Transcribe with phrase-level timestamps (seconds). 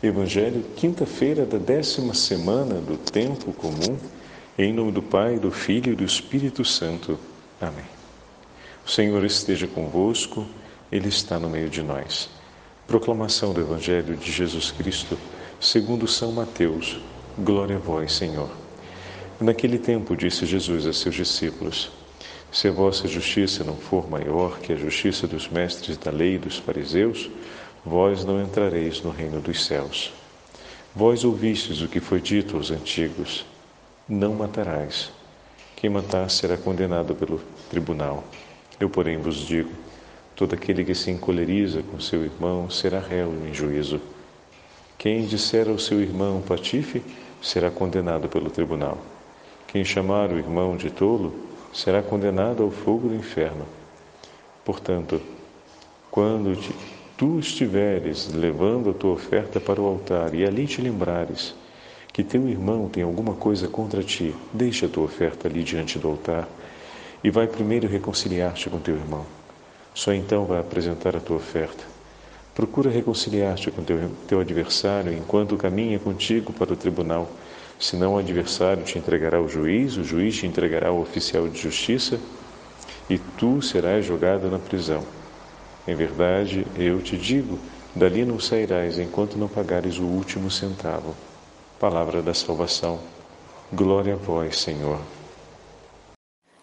[0.00, 3.98] Evangelho, quinta-feira da décima semana do tempo comum,
[4.56, 7.18] em nome do Pai, do Filho e do Espírito Santo.
[7.60, 7.84] Amém.
[8.86, 10.46] O Senhor esteja convosco,
[10.92, 12.30] Ele está no meio de nós.
[12.86, 15.18] Proclamação do Evangelho de Jesus Cristo,
[15.58, 17.00] segundo São Mateus.
[17.36, 18.50] Glória a vós, Senhor.
[19.40, 21.90] Naquele tempo disse Jesus a seus discípulos:
[22.52, 26.38] Se a vossa justiça não for maior que a justiça dos mestres da lei e
[26.38, 27.28] dos fariseus,
[27.88, 30.12] vós não entrareis no reino dos céus.
[30.94, 33.46] Vós ouvistes o que foi dito aos antigos:
[34.08, 35.10] Não matarás.
[35.74, 38.22] Quem matar será condenado pelo tribunal.
[38.78, 39.70] Eu, porém, vos digo:
[40.36, 44.00] todo aquele que se encoleriza com seu irmão será réu em juízo.
[44.98, 47.02] Quem disser ao seu irmão patife
[47.40, 48.98] será condenado pelo tribunal.
[49.68, 51.32] Quem chamar o irmão de tolo
[51.72, 53.66] será condenado ao fogo do inferno.
[54.64, 55.20] Portanto,
[56.10, 56.74] quando te
[57.18, 61.52] tu estiveres levando a tua oferta para o altar e ali te lembrares
[62.12, 66.06] que teu irmão tem alguma coisa contra ti, deixa a tua oferta ali diante do
[66.06, 66.48] altar
[67.22, 69.26] e vai primeiro reconciliar-te com teu irmão.
[69.92, 71.84] Só então vai apresentar a tua oferta.
[72.54, 77.28] Procura reconciliar-te com teu, teu adversário enquanto caminha contigo para o tribunal.
[77.80, 82.20] Senão o adversário te entregará ao juiz, o juiz te entregará ao oficial de justiça
[83.10, 85.17] e tu serás jogado na prisão.
[85.86, 87.58] Em verdade, eu te digo:
[87.94, 91.14] dali não sairás enquanto não pagares o último centavo.
[91.78, 92.98] Palavra da salvação.
[93.72, 94.98] Glória a vós, Senhor.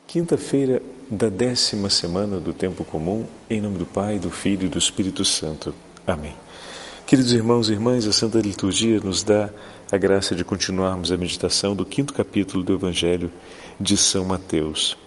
[0.08, 4.78] Quinta-feira da décima semana do tempo comum, em nome do Pai, do Filho e do
[4.78, 5.74] Espírito Santo.
[6.06, 6.34] Amém.
[7.06, 9.52] Queridos irmãos e irmãs, a Santa Liturgia nos dá
[9.92, 13.32] a graça de continuarmos a meditação do quinto capítulo do Evangelho
[13.80, 14.98] de São Mateus.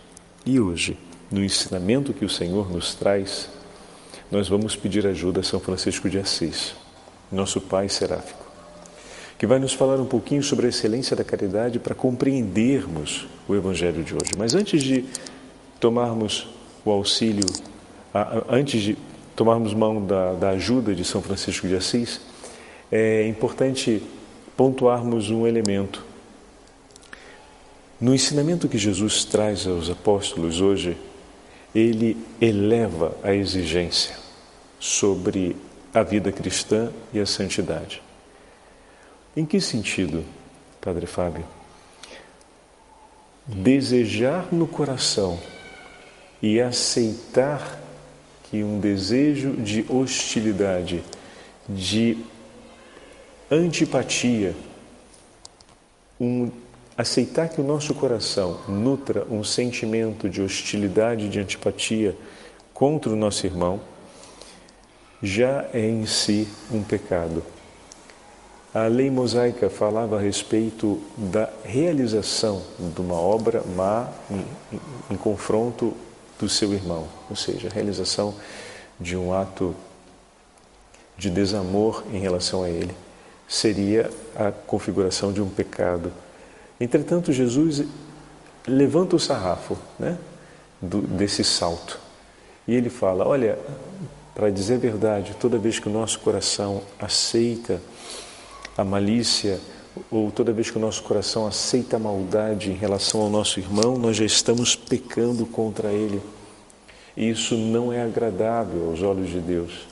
[0.46, 0.96] E hoje,
[1.30, 3.50] no ensinamento que o Senhor nos traz
[4.30, 6.74] nós vamos pedir ajuda a São Francisco de Assis,
[7.32, 8.46] nosso Pai seráfico,
[9.38, 14.04] que vai nos falar um pouquinho sobre a excelência da caridade para compreendermos o Evangelho
[14.04, 14.32] de hoje.
[14.36, 15.04] Mas antes de
[15.80, 16.48] tomarmos
[16.84, 17.46] o auxílio,
[18.48, 18.98] antes de
[19.34, 22.20] tomarmos mão da, da ajuda de São Francisco de Assis,
[22.92, 24.02] é importante
[24.56, 26.04] pontuarmos um elemento.
[28.00, 30.96] No ensinamento que Jesus traz aos apóstolos hoje,
[31.74, 34.16] ele eleva a exigência
[34.78, 35.56] sobre
[35.92, 38.02] a vida cristã e a santidade.
[39.36, 40.24] Em que sentido,
[40.80, 41.44] Padre Fábio?
[43.46, 45.38] Desejar no coração
[46.42, 47.80] e aceitar
[48.44, 51.02] que um desejo de hostilidade,
[51.68, 52.18] de
[53.50, 54.54] antipatia,
[56.20, 56.50] um
[56.98, 62.16] aceitar que o nosso coração nutra um sentimento de hostilidade, de antipatia
[62.74, 63.80] contra o nosso irmão,
[65.22, 67.44] já é em si um pecado.
[68.74, 74.80] A lei mosaica falava a respeito da realização de uma obra má em, em,
[75.12, 75.96] em confronto
[76.36, 78.34] do seu irmão, ou seja, a realização
[78.98, 79.74] de um ato
[81.16, 82.94] de desamor em relação a ele,
[83.46, 86.12] seria a configuração de um pecado
[86.80, 87.84] Entretanto, Jesus
[88.66, 90.16] levanta o sarrafo né,
[90.80, 91.98] do, desse salto
[92.66, 93.58] e ele fala: Olha,
[94.34, 97.80] para dizer a verdade, toda vez que o nosso coração aceita
[98.76, 99.58] a malícia,
[100.08, 103.98] ou toda vez que o nosso coração aceita a maldade em relação ao nosso irmão,
[103.98, 106.22] nós já estamos pecando contra ele.
[107.16, 109.88] E isso não é agradável aos olhos de Deus.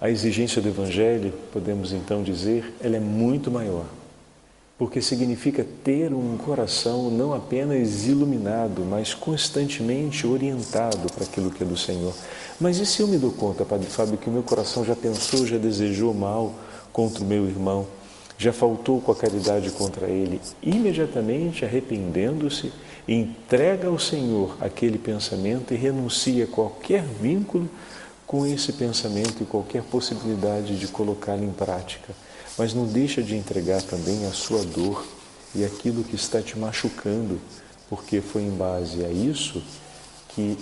[0.00, 3.84] A exigência do Evangelho, podemos então dizer, ela é muito maior
[4.78, 11.66] porque significa ter um coração não apenas iluminado, mas constantemente orientado para aquilo que é
[11.66, 12.14] do Senhor.
[12.60, 15.44] Mas e se eu me dou conta, Padre Fábio, que o meu coração já pensou,
[15.44, 16.54] já desejou mal
[16.92, 17.88] contra o meu irmão,
[18.38, 22.70] já faltou com a caridade contra ele, imediatamente arrependendo-se,
[23.08, 27.68] entrega ao Senhor aquele pensamento e renuncia a qualquer vínculo
[28.24, 32.14] com esse pensamento e qualquer possibilidade de colocá-lo em prática
[32.58, 35.06] mas não deixa de entregar também a sua dor
[35.54, 37.40] e aquilo que está te machucando,
[37.88, 39.62] porque foi em base a isso
[40.30, 40.58] que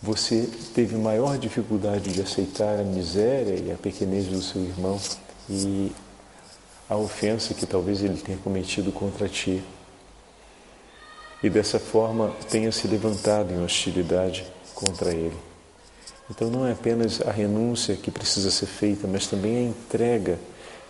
[0.00, 4.98] você teve maior dificuldade de aceitar a miséria e a pequenez do seu irmão
[5.50, 5.92] e
[6.88, 9.62] a ofensa que talvez ele tenha cometido contra ti.
[11.42, 15.36] E dessa forma tenha se levantado em hostilidade contra ele.
[16.30, 20.38] Então não é apenas a renúncia que precisa ser feita, mas também a entrega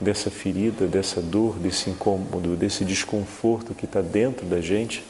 [0.00, 5.04] dessa ferida, dessa dor, desse incômodo, desse desconforto que está dentro da gente,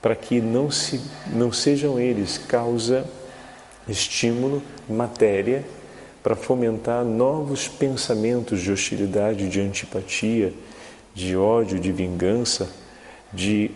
[0.00, 1.00] para que não, se,
[1.32, 3.04] não sejam eles causa,
[3.88, 5.64] estímulo, matéria
[6.22, 10.52] para fomentar novos pensamentos de hostilidade, de antipatia,
[11.14, 12.70] de ódio, de vingança,
[13.32, 13.70] de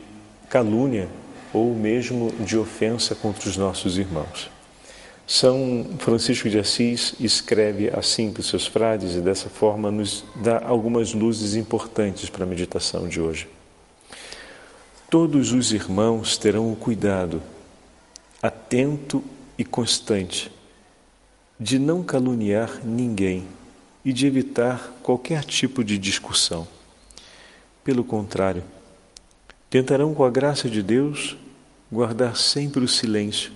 [0.49, 1.09] calúnia
[1.53, 4.56] ou mesmo de ofensa contra os nossos irmãos.
[5.27, 10.63] São Francisco de Assis escreve assim para os seus frades e dessa forma nos dá
[10.65, 13.49] algumas luzes importantes para a meditação de hoje.
[15.11, 17.43] Todos os irmãos terão o cuidado
[18.41, 19.25] atento
[19.59, 20.53] e constante
[21.59, 23.49] de não caluniar ninguém
[24.05, 26.69] e de evitar qualquer tipo de discussão.
[27.83, 28.63] Pelo contrário,
[29.69, 31.37] tentarão, com a graça de Deus,
[31.91, 33.53] guardar sempre o silêncio.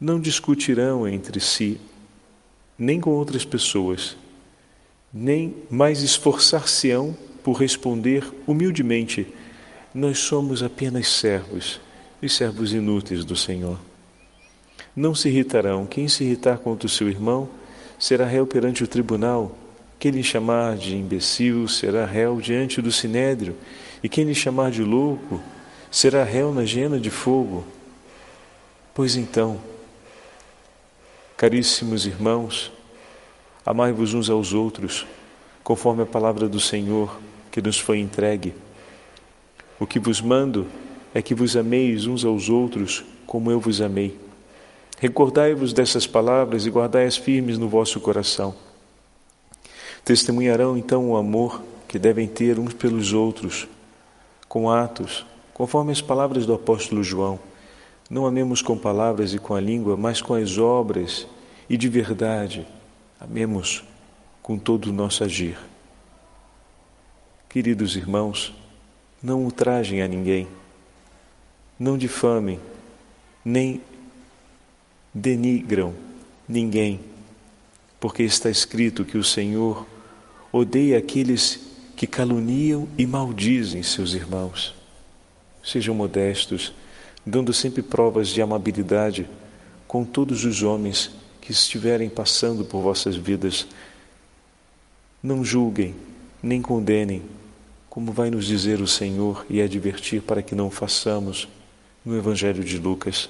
[0.00, 1.80] Não discutirão entre si,
[2.78, 4.16] nem com outras pessoas,
[5.12, 9.26] nem mais esforçar-se-ão por responder humildemente:
[9.92, 11.80] Nós somos apenas servos,
[12.22, 13.78] os servos inúteis do Senhor.
[14.94, 15.86] Não se irritarão.
[15.86, 17.48] Quem se irritar contra o seu irmão
[17.98, 19.56] será réu perante o tribunal.
[19.98, 23.56] Quem lhe chamar de imbecil será réu diante do sinédrio.
[24.02, 25.40] E quem lhe chamar de louco
[25.90, 27.64] será réu na gena de fogo.
[28.94, 29.60] Pois então,
[31.38, 32.72] caríssimos irmãos,
[33.64, 35.06] amai-vos uns aos outros,
[35.62, 37.16] conforme a palavra do Senhor
[37.52, 38.52] que nos foi entregue.
[39.78, 40.66] O que vos mando
[41.14, 44.18] é que vos ameis uns aos outros como eu vos amei.
[44.98, 48.52] Recordai-vos dessas palavras e guardai-as firmes no vosso coração.
[50.04, 53.68] Testemunharão então o amor que devem ter uns pelos outros,
[54.48, 55.24] com atos,
[55.54, 57.38] conforme as palavras do apóstolo João.
[58.08, 61.26] Não amemos com palavras e com a língua, mas com as obras
[61.68, 62.66] e de verdade.
[63.20, 63.84] Amemos
[64.42, 65.58] com todo o nosso agir.
[67.48, 68.54] Queridos irmãos,
[69.22, 70.48] não ultrajem a ninguém,
[71.78, 72.60] não difamem,
[73.44, 73.80] nem
[75.12, 75.94] denigram
[76.48, 77.00] ninguém,
[77.98, 79.86] porque está escrito que o Senhor
[80.52, 81.60] odeia aqueles
[81.96, 84.74] que caluniam e maldizem seus irmãos.
[85.62, 86.72] Sejam modestos,
[87.28, 89.28] dando sempre provas de amabilidade
[89.86, 91.10] com todos os homens
[91.40, 93.66] que estiverem passando por vossas vidas.
[95.22, 95.94] Não julguem,
[96.42, 97.22] nem condenem,
[97.90, 101.48] como vai nos dizer o Senhor e advertir para que não façamos
[102.04, 103.28] no Evangelho de Lucas.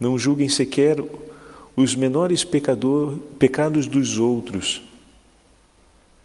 [0.00, 0.98] Não julguem sequer
[1.76, 4.82] os menores pecador, pecados dos outros,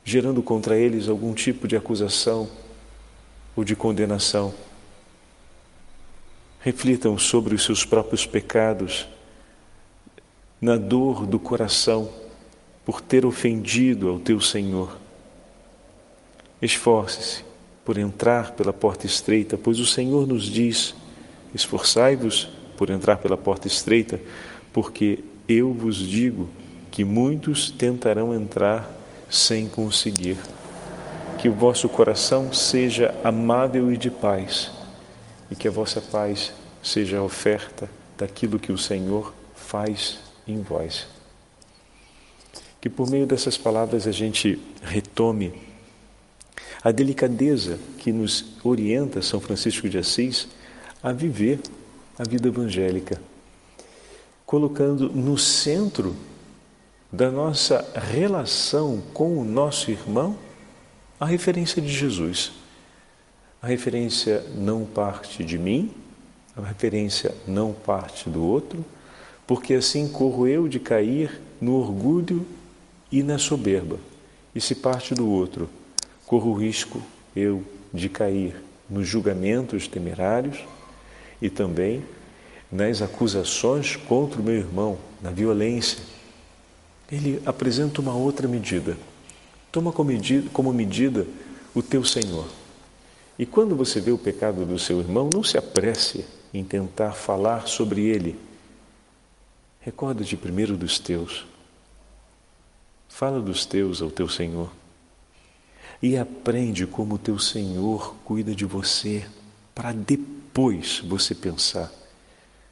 [0.03, 2.49] gerando contra eles algum tipo de acusação
[3.55, 4.53] ou de condenação.
[6.63, 9.05] Reflitam sobre os seus próprios pecados,
[10.61, 12.09] na dor do coração
[12.85, 14.97] por ter ofendido ao teu Senhor.
[16.61, 17.43] Esforce-se
[17.83, 20.95] por entrar pela porta estreita, pois o Senhor nos diz:
[21.53, 24.21] esforçai-vos por entrar pela porta estreita,
[24.71, 25.19] porque
[25.49, 26.49] eu vos digo
[26.89, 28.89] que muitos tentarão entrar
[29.29, 30.37] sem conseguir.
[31.39, 34.71] Que o vosso coração seja amável e de paz,
[35.53, 36.51] e que a vossa paz
[36.81, 40.17] seja a oferta daquilo que o Senhor faz
[40.47, 41.05] em vós.
[42.81, 45.53] Que por meio dessas palavras a gente retome
[46.83, 50.47] a delicadeza que nos orienta São Francisco de Assis
[51.03, 51.59] a viver
[52.17, 53.21] a vida evangélica,
[54.47, 56.15] colocando no centro
[57.11, 60.35] da nossa relação com o nosso irmão
[61.19, 62.62] a referência de Jesus.
[63.63, 65.89] A referência não parte de mim,
[66.53, 68.83] a referência não parte do outro,
[69.47, 72.45] porque assim corro eu de cair no orgulho
[73.09, 73.97] e na soberba.
[74.53, 75.69] E se parte do outro,
[76.25, 77.01] corro o risco
[77.33, 78.53] eu de cair
[78.89, 80.59] nos julgamentos temerários
[81.41, 82.03] e também
[82.69, 85.99] nas acusações contra o meu irmão, na violência,
[87.09, 88.97] ele apresenta uma outra medida.
[89.71, 91.25] Toma como medida, como medida
[91.73, 92.62] o teu Senhor.
[93.37, 97.67] E quando você vê o pecado do seu irmão, não se apresse em tentar falar
[97.67, 98.39] sobre ele.
[99.79, 101.45] Recorda-te primeiro dos teus.
[103.09, 104.71] Fala dos teus ao teu Senhor.
[106.01, 109.25] E aprende como o teu Senhor cuida de você
[109.73, 111.91] para depois você pensar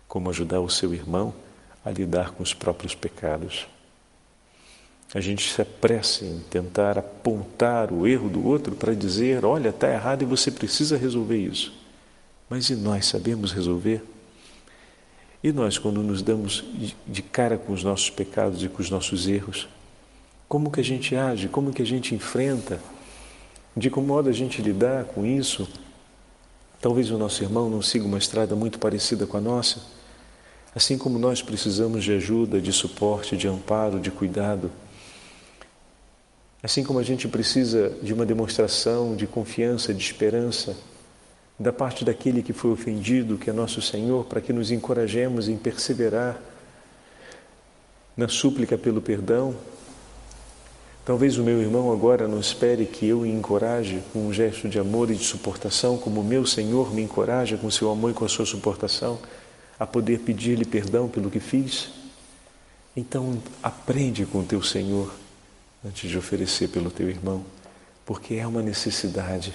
[0.07, 1.33] como ajudar o seu irmão
[1.85, 3.65] a lidar com os próprios pecados.
[5.13, 9.91] A gente se apressa em tentar apontar o erro do outro para dizer: olha, está
[9.91, 11.73] errado e você precisa resolver isso.
[12.49, 14.03] Mas e nós sabemos resolver?
[15.43, 16.63] E nós, quando nos damos
[17.07, 19.67] de cara com os nossos pecados e com os nossos erros,
[20.47, 21.47] como que a gente age?
[21.47, 22.79] Como que a gente enfrenta?
[23.75, 25.67] De que modo a gente lidar com isso?
[26.79, 29.81] Talvez o nosso irmão não siga uma estrada muito parecida com a nossa.
[30.75, 34.71] Assim como nós precisamos de ajuda, de suporte, de amparo, de cuidado,
[36.63, 40.75] assim como a gente precisa de uma demonstração de confiança, de esperança
[41.59, 45.57] da parte daquele que foi ofendido, que é nosso Senhor, para que nos encorajemos em
[45.57, 46.39] perseverar
[48.17, 49.55] na súplica pelo perdão.
[51.05, 54.79] Talvez o meu irmão agora não espere que eu o encoraje com um gesto de
[54.79, 58.25] amor e de suportação, como o meu Senhor me encoraja com seu amor e com
[58.25, 59.19] a sua suportação
[59.79, 61.89] a poder pedir-lhe perdão pelo que fiz?
[62.95, 65.11] Então, aprende com o teu Senhor
[65.85, 67.43] antes de oferecer pelo teu irmão,
[68.05, 69.53] porque é uma necessidade.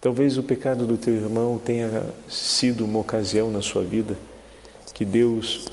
[0.00, 4.16] Talvez o pecado do teu irmão tenha sido uma ocasião na sua vida
[4.92, 5.66] que Deus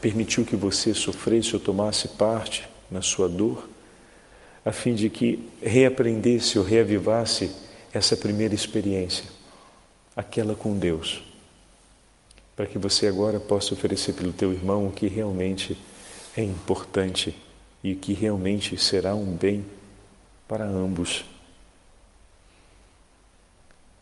[0.00, 3.68] permitiu que você sofresse ou tomasse parte na sua dor,
[4.64, 7.50] a fim de que reaprendesse ou reavivasse
[7.92, 9.24] essa primeira experiência,
[10.16, 11.22] aquela com Deus
[12.56, 15.76] para que você agora possa oferecer pelo teu irmão o que realmente
[16.36, 17.34] é importante
[17.82, 19.64] e que realmente será um bem
[20.46, 21.24] para ambos.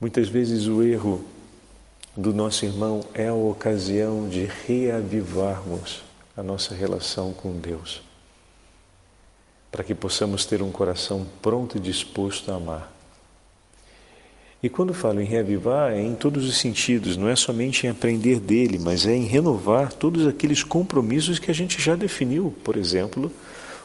[0.00, 1.24] Muitas vezes o erro
[2.16, 6.02] do nosso irmão é a ocasião de reavivarmos
[6.36, 8.02] a nossa relação com Deus,
[9.70, 12.92] para que possamos ter um coração pronto e disposto a amar.
[14.62, 18.38] E quando falo em reavivar, é em todos os sentidos, não é somente em aprender
[18.38, 22.54] dele, mas é em renovar todos aqueles compromissos que a gente já definiu.
[22.62, 23.32] Por exemplo,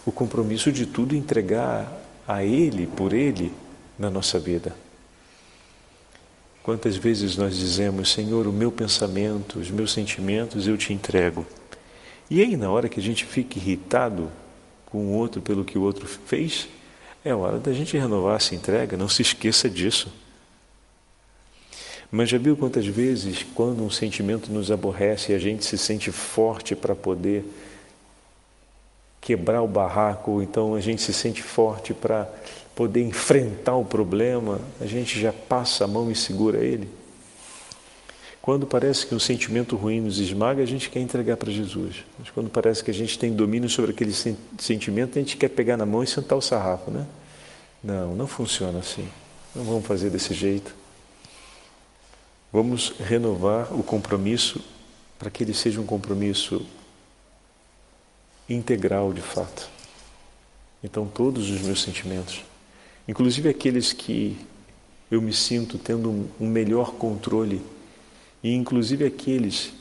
[0.06, 1.92] o compromisso de tudo entregar
[2.28, 3.52] a ele, por ele,
[3.98, 4.76] na nossa vida.
[6.62, 11.46] Quantas vezes nós dizemos, Senhor, o meu pensamento, os meus sentimentos eu te entrego.
[12.30, 14.32] E aí, na hora que a gente fica irritado
[14.86, 16.68] com o outro pelo que o outro fez,
[17.24, 20.12] é hora da gente renovar essa entrega, não se esqueça disso.
[22.12, 26.12] Mas já viu quantas vezes, quando um sentimento nos aborrece e a gente se sente
[26.12, 27.44] forte para poder
[29.26, 32.30] quebrar o barraco, então a gente se sente forte para
[32.76, 36.88] poder enfrentar o problema, a gente já passa a mão e segura ele?
[38.40, 42.06] Quando parece que um sentimento ruim nos esmaga, a gente quer entregar para Jesus.
[42.20, 44.14] Mas quando parece que a gente tem domínio sobre aquele
[44.60, 47.08] sentimento, a gente quer pegar na mão e sentar o sarrafo, né?
[47.84, 49.08] Não, não funciona assim.
[49.56, 50.76] Não vamos fazer desse jeito.
[52.54, 54.62] Vamos renovar o compromisso
[55.18, 56.64] para que ele seja um compromisso
[58.50, 59.70] integral de fato.
[60.84, 62.44] Então, todos os meus sentimentos,
[63.08, 64.38] inclusive aqueles que
[65.10, 67.62] eu me sinto tendo um melhor controle,
[68.44, 69.74] e inclusive aqueles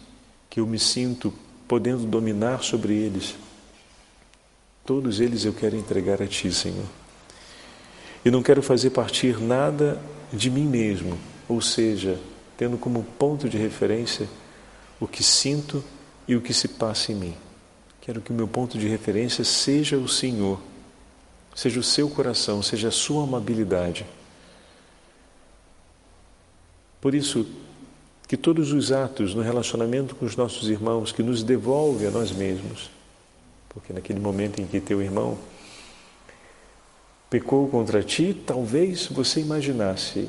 [0.49, 1.33] que eu me sinto
[1.69, 3.35] podendo dominar sobre eles,
[4.85, 6.87] todos eles eu quero entregar a Ti, Senhor.
[8.25, 10.01] E não quero fazer partir nada
[10.33, 12.19] de mim mesmo, ou seja,
[12.57, 14.29] tendo como ponto de referência
[14.99, 15.85] o que sinto
[16.27, 17.44] e o que se passa em mim.
[18.05, 20.61] Quero que o meu ponto de referência seja o Senhor,
[21.55, 24.05] seja o seu coração, seja a sua amabilidade.
[27.01, 27.47] Por isso,
[28.29, 32.31] que todos os atos no relacionamento com os nossos irmãos que nos devolve a nós
[32.31, 32.91] mesmos,
[33.71, 35.39] porque naquele momento em que teu irmão
[37.31, 40.29] pecou contra ti, talvez você imaginasse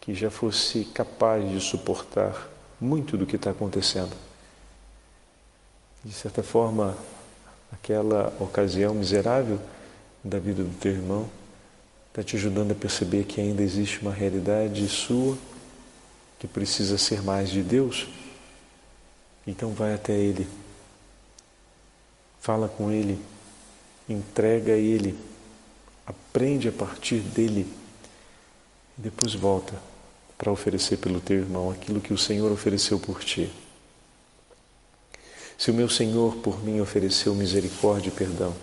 [0.00, 2.50] que já fosse capaz de suportar
[2.80, 4.29] muito do que está acontecendo.
[6.04, 6.96] De certa forma,
[7.72, 9.60] aquela ocasião miserável
[10.24, 11.28] da vida do teu irmão
[12.08, 15.36] está te ajudando a perceber que ainda existe uma realidade sua
[16.38, 18.08] que precisa ser mais de Deus.
[19.46, 20.48] Então vai até Ele,
[22.40, 23.20] fala com Ele,
[24.08, 25.16] entrega a Ele,
[26.06, 27.66] aprende a partir dele
[28.98, 29.74] e depois volta
[30.36, 33.52] para oferecer pelo teu irmão aquilo que o Senhor ofereceu por ti.
[35.60, 38.54] Se o meu Senhor por mim ofereceu misericórdia e perdão,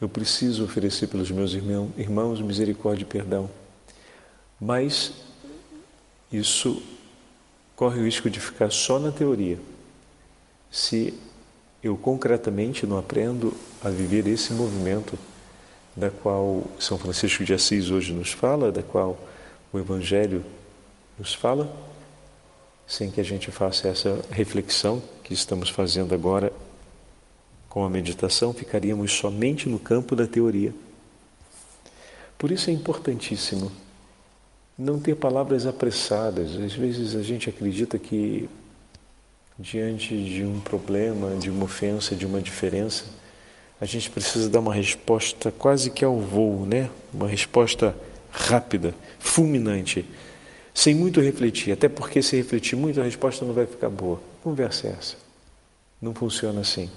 [0.00, 3.50] eu preciso oferecer pelos meus irmãos misericórdia e perdão.
[4.58, 5.12] Mas
[6.32, 6.82] isso
[7.76, 9.58] corre o risco de ficar só na teoria.
[10.70, 11.12] Se
[11.82, 13.52] eu concretamente não aprendo
[13.84, 15.18] a viver esse movimento
[15.94, 19.18] da qual São Francisco de Assis hoje nos fala, da qual
[19.70, 20.42] o Evangelho
[21.18, 21.70] nos fala,
[22.86, 26.52] sem que a gente faça essa reflexão que estamos fazendo agora
[27.68, 30.72] com a meditação, ficaríamos somente no campo da teoria.
[32.38, 33.72] Por isso é importantíssimo
[34.78, 36.56] não ter palavras apressadas.
[36.56, 38.48] Às vezes a gente acredita que
[39.58, 43.04] diante de um problema, de uma ofensa, de uma diferença,
[43.80, 46.90] a gente precisa dar uma resposta quase que ao voo, né?
[47.12, 47.96] Uma resposta
[48.30, 50.04] rápida, fulminante
[50.76, 54.20] sem muito refletir, até porque se refletir muito a resposta não vai ficar boa.
[54.42, 55.16] Conversa é essa.
[56.02, 56.90] Não funciona assim.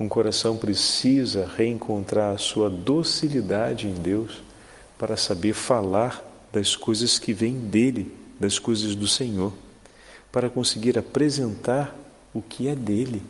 [0.00, 4.42] Um coração precisa reencontrar a sua docilidade em Deus
[4.98, 9.52] para saber falar das coisas que vêm dele, das coisas do Senhor,
[10.32, 11.94] para conseguir apresentar
[12.32, 13.22] o que é dele.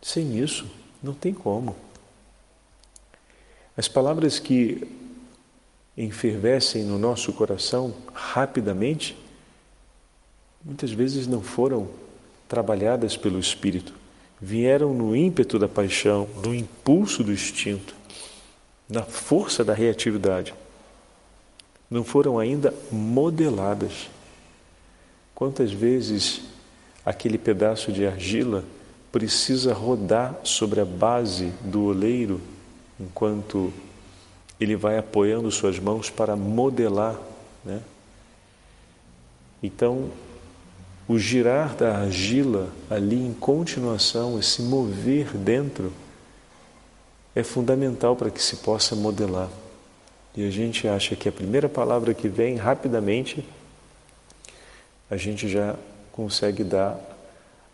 [0.00, 0.66] Sem isso,
[1.02, 1.76] não tem como.
[3.76, 5.05] As palavras que
[5.96, 9.16] enfervescem no nosso coração rapidamente,
[10.64, 11.88] muitas vezes não foram
[12.48, 13.94] trabalhadas pelo Espírito,
[14.40, 17.94] vieram no ímpeto da paixão, no impulso do instinto,
[18.88, 20.54] na força da reatividade.
[21.90, 24.08] Não foram ainda modeladas.
[25.34, 26.42] Quantas vezes
[27.04, 28.64] aquele pedaço de argila
[29.10, 32.40] precisa rodar sobre a base do oleiro
[32.98, 33.72] enquanto
[34.60, 37.16] ele vai apoiando suas mãos para modelar,
[37.64, 37.80] né?
[39.62, 40.10] Então,
[41.08, 45.92] o girar da argila ali em continuação, esse mover dentro,
[47.34, 49.48] é fundamental para que se possa modelar.
[50.34, 53.46] E a gente acha que a primeira palavra que vem rapidamente,
[55.10, 55.76] a gente já
[56.12, 56.98] consegue dar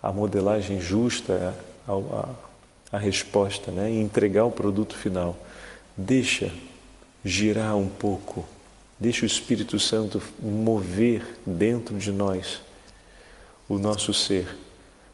[0.02, 1.54] a modelagem justa,
[1.86, 2.28] a, a,
[2.92, 3.90] a resposta, né?
[3.90, 5.36] e entregar o produto final.
[5.96, 6.52] Deixa
[7.24, 8.44] girar um pouco,
[8.98, 12.60] deixa o Espírito Santo mover dentro de nós
[13.68, 14.56] o nosso ser,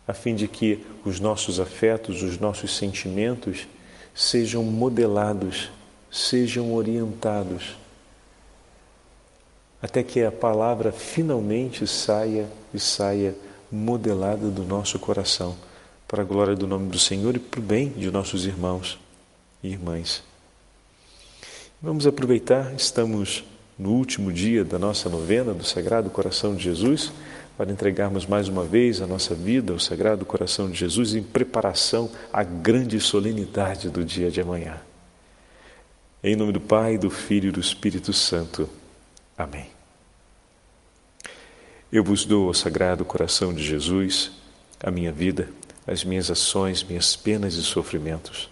[0.06, 3.68] a fim de que os nossos afetos, os nossos sentimentos
[4.14, 5.70] sejam modelados,
[6.10, 7.76] sejam orientados,
[9.80, 13.36] até que a palavra finalmente saia e saia
[13.70, 15.56] modelada do nosso coração,
[16.08, 18.98] para a glória do nome do Senhor e para o bem de nossos irmãos
[19.62, 20.22] e irmãs.
[21.80, 23.44] Vamos aproveitar, estamos
[23.78, 27.12] no último dia da nossa novena do Sagrado Coração de Jesus,
[27.56, 32.10] para entregarmos mais uma vez a nossa vida ao Sagrado Coração de Jesus em preparação
[32.32, 34.80] à grande solenidade do dia de amanhã.
[36.20, 38.68] Em nome do Pai, do Filho e do Espírito Santo.
[39.36, 39.70] Amém.
[41.92, 44.32] Eu vos dou, ao Sagrado Coração de Jesus,
[44.82, 45.48] a minha vida,
[45.86, 48.50] as minhas ações, minhas penas e sofrimentos,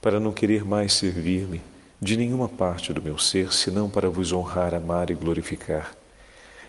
[0.00, 1.60] para não querer mais servir-me
[2.00, 5.94] de nenhuma parte do meu ser, senão para vos honrar, amar e glorificar.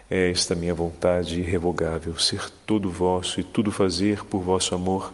[0.09, 5.13] É esta minha vontade irrevogável, ser todo vosso e tudo fazer por vosso amor,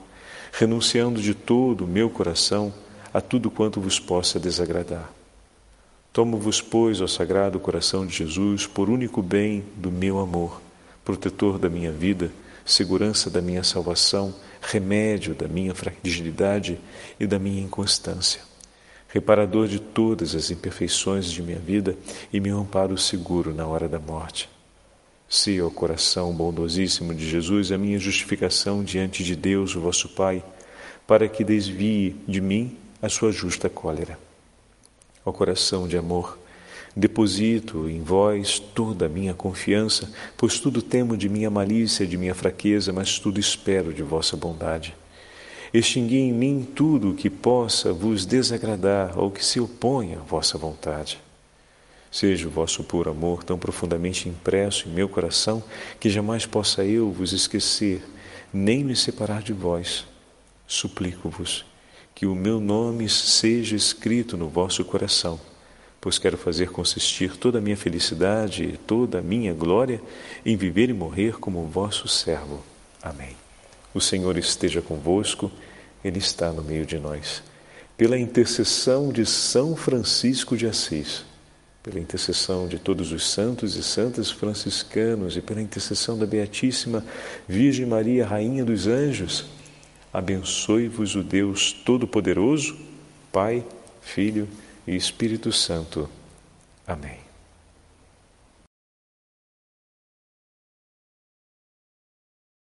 [0.52, 2.74] renunciando de todo o meu coração
[3.14, 5.08] a tudo quanto vos possa desagradar.
[6.12, 10.60] Tomo-vos, pois, ao Sagrado Coração de Jesus, por único bem do meu amor,
[11.06, 12.32] protetor da minha vida,
[12.66, 16.80] segurança da minha salvação, remédio da minha fragilidade
[17.20, 18.42] e da minha inconstância
[19.10, 21.96] reparador de todas as imperfeições de minha vida
[22.32, 24.50] e meu amparo seguro na hora da morte.
[25.30, 30.44] Se, ó coração bondosíssimo de Jesus, a minha justificação diante de Deus, o vosso Pai,
[31.06, 34.18] para que desvie de mim a sua justa cólera.
[35.26, 36.38] Ó coração de amor,
[36.96, 42.36] deposito em vós toda a minha confiança, pois tudo temo de minha malícia, de minha
[42.36, 44.96] fraqueza, mas tudo espero de vossa bondade
[45.74, 50.58] extingui em mim tudo o que possa vos desagradar ou que se oponha à vossa
[50.58, 51.20] vontade.
[52.12, 55.64] Seja o vosso puro amor tão profundamente impresso em meu coração
[56.00, 58.04] que jamais possa eu vos esquecer,
[58.54, 60.06] nem me separar de vós.
[60.66, 61.66] Suplico-vos
[62.16, 65.40] que o meu nome seja escrito no vosso coração,
[66.02, 70.02] pois quero fazer consistir toda a minha felicidade e toda a minha glória
[70.46, 72.64] em viver e morrer como vosso servo.
[73.04, 73.47] Amém.
[73.98, 75.52] O Senhor esteja convosco,
[76.06, 77.42] Ele está no meio de nós.
[77.98, 81.26] Pela intercessão de São Francisco de Assis,
[81.82, 87.04] pela intercessão de todos os santos e santas franciscanos e pela intercessão da Beatíssima
[87.48, 89.48] Virgem Maria, Rainha dos Anjos,
[90.14, 92.78] abençoe-vos o Deus Todo-Poderoso,
[93.32, 93.66] Pai,
[94.00, 94.48] Filho
[94.86, 96.08] e Espírito Santo.
[96.86, 97.27] Amém.